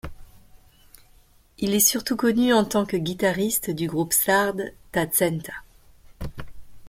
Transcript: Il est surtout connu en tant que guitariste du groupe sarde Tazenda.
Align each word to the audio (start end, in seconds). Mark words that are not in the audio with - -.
Il 1.59 1.75
est 1.75 1.79
surtout 1.79 2.15
connu 2.15 2.53
en 2.53 2.65
tant 2.65 2.87
que 2.87 2.97
guitariste 2.97 3.69
du 3.69 3.87
groupe 3.87 4.13
sarde 4.13 4.73
Tazenda. 4.91 5.53